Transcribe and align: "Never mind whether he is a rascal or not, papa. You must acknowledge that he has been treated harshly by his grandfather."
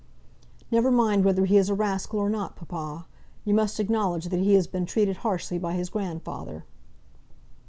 "Never 0.71 0.89
mind 0.89 1.23
whether 1.23 1.45
he 1.45 1.57
is 1.57 1.69
a 1.69 1.75
rascal 1.75 2.17
or 2.19 2.27
not, 2.27 2.55
papa. 2.55 3.05
You 3.45 3.53
must 3.53 3.79
acknowledge 3.79 4.29
that 4.29 4.39
he 4.39 4.55
has 4.55 4.65
been 4.65 4.87
treated 4.87 5.17
harshly 5.17 5.59
by 5.59 5.73
his 5.73 5.89
grandfather." 5.89 6.65